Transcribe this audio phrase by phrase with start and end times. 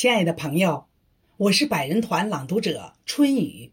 [0.00, 0.86] 亲爱的朋友，
[1.38, 3.72] 我是百人团朗读者春雨。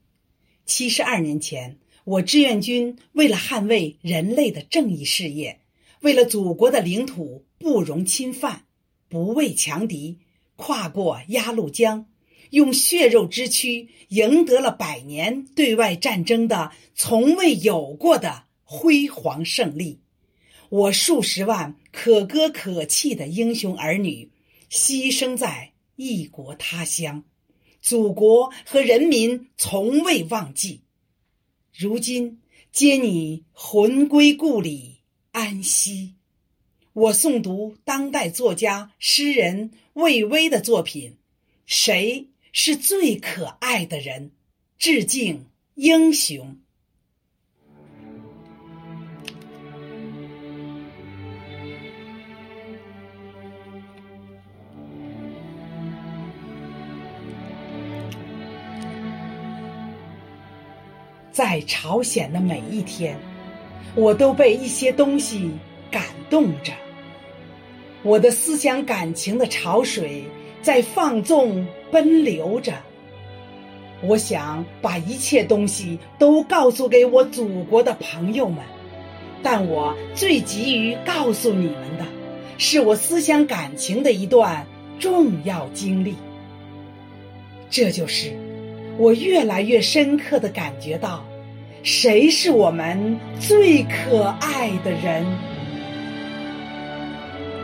[0.65, 5.59] 七十二年前，我志愿军为了捍卫人类的正义事业，
[6.01, 8.63] 为了祖国的领土不容侵犯，
[9.07, 10.17] 不畏强敌，
[10.55, 12.07] 跨过鸭绿江，
[12.49, 19.99] 用血肉之躯赢得了百年对外战争的从未有过的辉煌胜利。
[20.69, 24.31] 我数十万可歌可泣的英雄儿女，
[24.71, 25.73] 牺牲在。
[25.95, 27.23] 异国他乡，
[27.81, 30.81] 祖国和人民从未忘记。
[31.73, 32.41] 如今
[32.71, 34.97] 接你魂归故里，
[35.31, 36.15] 安息。
[36.93, 41.11] 我诵读当代作家诗人魏巍的作品
[41.65, 44.29] 《谁是最可爱的人》，
[44.77, 46.57] 致敬英雄。
[61.35, 63.19] 在朝鲜的每一天，
[63.93, 65.51] 我都被一些东西
[65.91, 66.71] 感动着。
[68.03, 70.23] 我的思想感情的潮水
[70.61, 72.71] 在放纵奔流着。
[74.01, 78.63] 我想把一切东西都告诉给我祖国的朋友们，
[79.43, 82.05] 但我最急于告诉你们的，
[82.57, 84.65] 是我思想感情的一段
[84.99, 86.15] 重要经历。
[87.69, 88.44] 这就是。
[88.97, 91.25] 我越来越深刻的感觉到，
[91.83, 95.25] 谁是我们最可爱的人？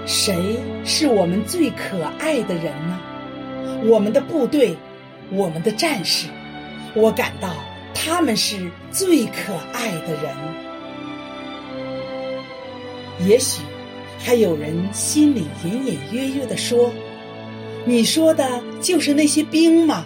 [0.06, 0.36] 谁
[0.84, 3.00] 是我们最可爱的人呢？
[3.86, 4.76] 我们的部队，
[5.32, 6.28] 我们的战士，
[6.94, 7.54] 我感到
[7.94, 10.36] 他们是最可爱的人。
[13.26, 13.62] 也许
[14.20, 16.92] 还有人心里隐隐约约的说
[17.86, 20.06] ：“你说的就是那些兵吗？”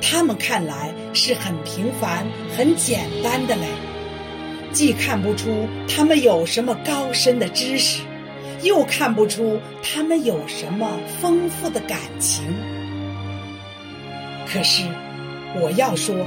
[0.00, 3.66] 他们看来是很平凡、很简单的嘞，
[4.72, 8.02] 既看不出他们有什么高深的知识，
[8.62, 12.44] 又看不出他们有什么丰富的感情。
[14.46, 14.84] 可是，
[15.60, 16.26] 我要说，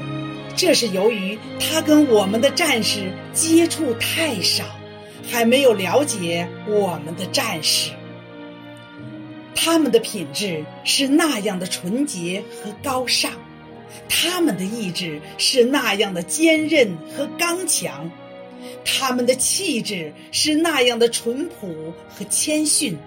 [0.56, 4.64] 这是由于他跟我们的战士接触太少，
[5.30, 7.92] 还没有了解我们的战士。
[9.56, 13.32] 他们的品质是那样的纯洁和高尚。
[14.08, 18.10] 他们的意志是那样的坚韧和刚强，
[18.86, 22.98] 他们的气质是那样的淳朴和谦逊，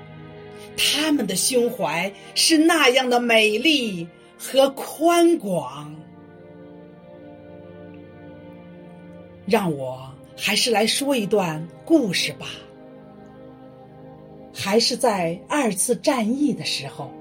[0.77, 4.07] 他们的胸怀是那样的美丽
[4.39, 5.95] 和宽广。
[9.47, 12.49] 让我还是来说一段故事吧，
[14.53, 17.13] 还是在二次战役的时候。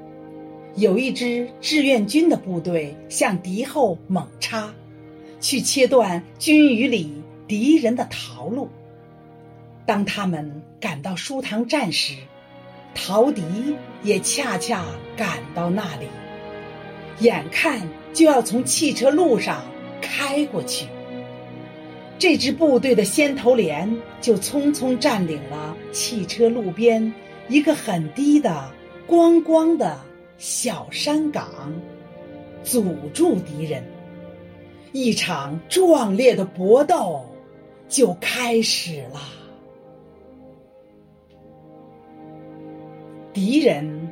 [0.76, 4.74] 有一支志愿军的部队向敌后猛插，
[5.40, 8.68] 去切断军旅里敌人的逃路。
[9.86, 12.16] 当他们赶到舒塘站时，
[12.94, 13.42] 陶敌
[14.04, 14.84] 也恰恰
[15.16, 16.08] 赶到那里，
[17.20, 19.64] 眼看就要从汽车路上
[20.02, 20.88] 开过去。
[22.20, 27.14] 这支部队的先头连就匆匆占领了汽车路边
[27.48, 28.72] 一个很低的、
[29.08, 29.98] 光光的。
[30.38, 31.74] 小山岗，
[32.64, 33.84] 阻住敌人，
[34.92, 37.26] 一场壮烈的搏斗
[37.88, 39.22] 就开始了。
[43.34, 44.10] 敌人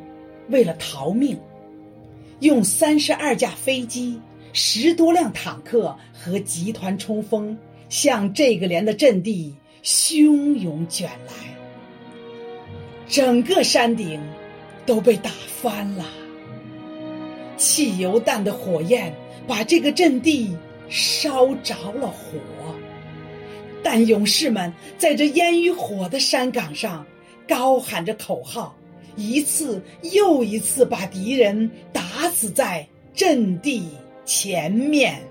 [0.50, 1.38] 为了逃命，
[2.40, 4.20] 用三十二架飞机、
[4.54, 7.58] 十多辆坦克和集团冲锋，
[7.90, 11.34] 向这个连的阵地汹涌卷来，
[13.08, 14.22] 整个山顶。
[14.86, 16.06] 都被打翻了，
[17.58, 19.14] 汽油弹的火焰
[19.48, 20.58] 把这个阵地
[20.90, 22.40] 烧着了火，
[23.82, 27.06] 但勇士们在这烟与火的山岗上
[27.48, 28.76] 高喊着口号，
[29.16, 29.82] 一次
[30.14, 33.88] 又一次把敌人打死在阵地
[34.26, 35.22] 前面。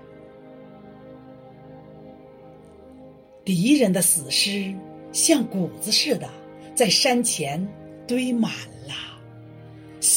[3.45, 4.73] 敌人的死尸
[5.11, 6.29] 像谷子似的
[6.73, 7.67] 在山前
[8.07, 8.51] 堆满
[8.87, 9.12] 了。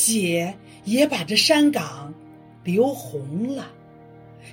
[0.07, 0.55] 血
[0.85, 2.15] 也把这山岗
[2.63, 3.73] 流红了，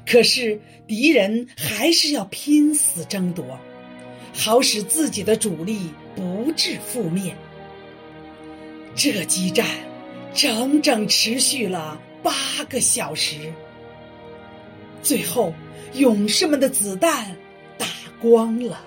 [0.05, 3.45] 可是敌人还是要拼死争夺，
[4.33, 7.35] 好使自己的主力不致覆灭。
[8.95, 9.65] 这激战
[10.33, 12.33] 整整持续了八
[12.67, 13.53] 个小时，
[15.03, 15.53] 最后
[15.93, 17.35] 勇士们的子弹
[17.77, 17.85] 打
[18.19, 18.81] 光了。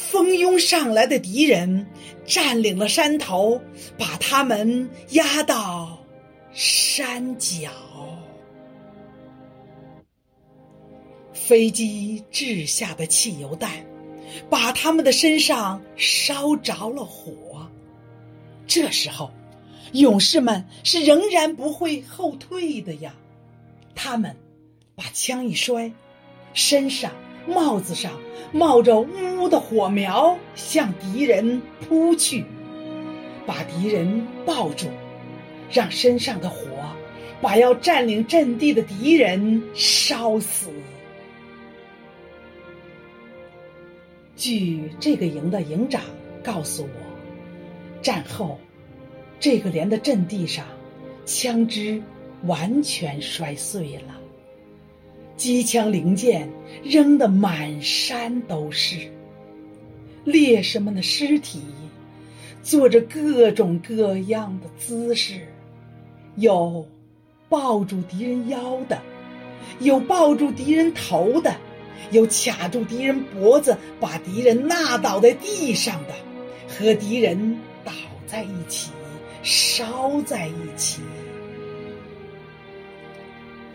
[0.00, 1.86] 蜂拥上来的敌人
[2.24, 3.60] 占领了山头，
[3.98, 5.98] 把他们压到
[6.52, 7.70] 山脚。
[11.32, 13.70] 飞机掷下的汽油弹，
[14.48, 17.68] 把他们的身上烧着了火。
[18.66, 19.30] 这时候，
[19.92, 23.14] 勇士们是仍然不会后退的呀。
[23.94, 24.34] 他们
[24.94, 25.92] 把枪一摔，
[26.54, 27.12] 身上、
[27.46, 28.12] 帽子上
[28.52, 29.08] 冒着呜
[29.38, 32.44] 呜的火苗，向敌人扑去，
[33.46, 34.86] 把敌人抱住，
[35.70, 36.66] 让身上的火
[37.40, 40.68] 把要占领阵地的敌人烧死。
[44.36, 46.02] 据这个营的营长
[46.42, 48.58] 告诉我，战后
[49.38, 50.66] 这个连的阵地上
[51.24, 52.02] 枪支
[52.44, 54.19] 完全摔碎了，
[55.40, 56.46] 机枪零件
[56.84, 59.10] 扔得满山都是，
[60.22, 61.62] 烈士们的尸体
[62.62, 65.40] 做着各种各样的姿势，
[66.36, 66.86] 有
[67.48, 69.00] 抱住敌人腰的，
[69.78, 71.56] 有抱住敌人头的。
[72.10, 76.14] 有卡住敌人脖子，把敌人纳倒在地上的，
[76.68, 77.92] 和敌人倒
[78.26, 78.90] 在一起，
[79.42, 81.00] 烧在一起。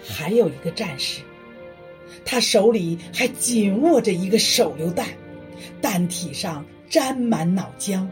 [0.07, 1.21] 还有一个战士，
[2.25, 5.07] 他手里还紧握着一个手榴弹，
[5.81, 8.05] 弹体上沾满脑浆，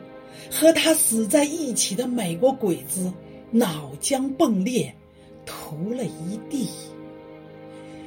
[0.50, 3.12] 和他死在一起的美国鬼子
[3.52, 4.96] 脑浆迸裂，
[5.46, 6.70] 涂了一地。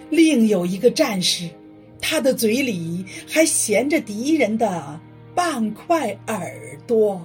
[0.09, 1.51] 另有一个战士。
[1.99, 5.01] 他的嘴里还衔着敌人的
[5.35, 7.21] 半块耳朵，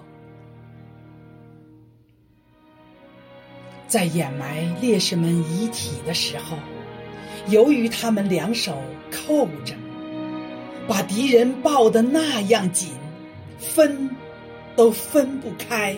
[3.88, 6.57] 在掩埋烈士们遗体的时候，
[7.48, 9.74] 由于他们两手扣着，
[10.88, 12.90] 把敌人抱得那样紧，
[13.58, 14.10] 分
[14.76, 15.96] 都分不开，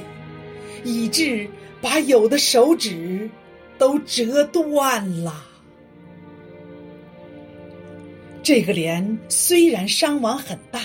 [0.83, 1.47] 以致
[1.81, 3.29] 把有的手指
[3.77, 5.45] 都折断了。
[8.41, 10.81] 这个连虽然伤亡很大，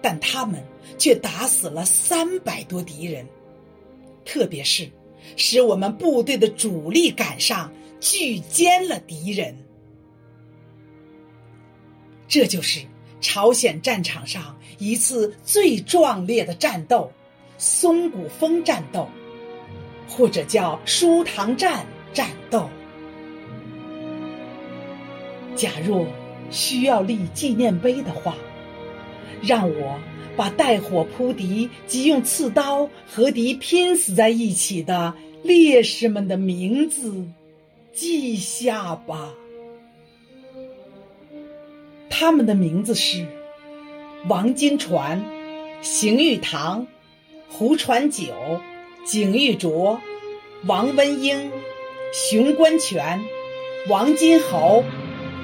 [0.00, 0.62] 但他们
[0.98, 3.26] 却打死了三百多敌人，
[4.24, 4.88] 特别是
[5.36, 9.56] 使我们部队的主力赶上，拒歼了敌人。
[12.32, 12.80] 这就是
[13.20, 17.12] 朝鲜战场上一次最壮烈的战斗——
[17.58, 19.06] 松骨峰战斗，
[20.08, 21.84] 或者叫舒塘站
[22.14, 22.70] 战斗。
[25.54, 26.06] 假若。
[26.50, 28.36] 需要立纪念碑的话，
[29.40, 29.98] 让我
[30.36, 37.26] 把带火扑敌及用刺刀和敌拼死在一起的烈士们的名字
[37.94, 39.32] 记下吧。
[42.22, 43.26] 他们的名字是：
[44.28, 45.20] 王金传、
[45.82, 46.86] 邢玉堂、
[47.48, 48.60] 胡传九、
[49.04, 50.00] 景玉卓、
[50.64, 51.50] 王文英、
[52.12, 53.20] 熊关全、
[53.88, 54.84] 王金侯。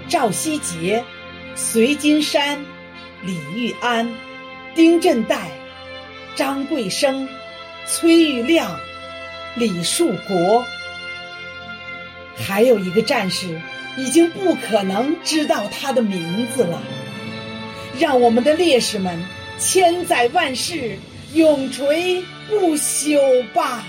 [0.09, 1.03] 赵希杰、
[1.57, 2.65] 隋金山、
[3.25, 4.15] 李玉安、
[4.77, 5.49] 丁振岱、
[6.37, 7.29] 张贵生、
[7.87, 8.79] 崔玉亮、
[9.57, 10.65] 李树国，
[12.37, 13.61] 还有一个战士，
[13.99, 16.81] 已经不可能知道他的名字了。
[17.99, 19.23] 让我们的烈士们
[19.59, 20.97] 千载万世
[21.35, 23.19] 永垂不朽
[23.53, 23.85] 吧！